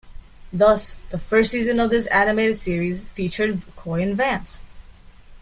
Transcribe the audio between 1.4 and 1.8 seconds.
season